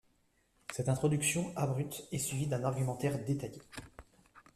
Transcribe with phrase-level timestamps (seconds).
[0.73, 3.61] Cette introduction abrupte est suivie d'un argumentaire détaillé.